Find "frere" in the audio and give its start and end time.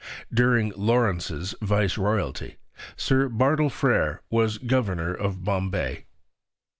3.69-4.23